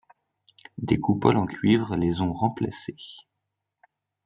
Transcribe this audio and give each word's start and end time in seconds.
Des 0.79 0.99
coupoles 0.99 1.37
en 1.37 1.45
cuivre 1.45 1.95
les 1.95 2.21
ont 2.21 2.33
remplacées. 2.33 2.97